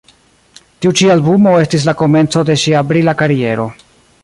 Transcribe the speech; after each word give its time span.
Tiu 0.85 0.93
ĉi 1.01 1.09
albumo 1.15 1.53
estis 1.65 1.85
la 1.89 1.95
komenco 2.01 2.45
de 2.51 2.57
ŝia 2.65 2.83
brila 2.93 3.17
kariero. 3.21 3.71